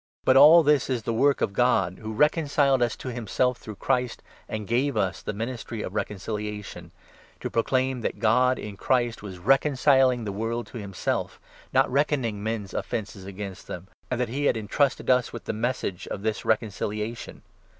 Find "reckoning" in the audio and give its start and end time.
11.91-12.41